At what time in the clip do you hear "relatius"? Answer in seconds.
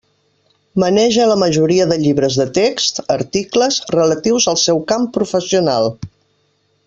3.97-4.49